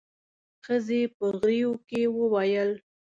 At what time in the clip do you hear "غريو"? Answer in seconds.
1.39-1.71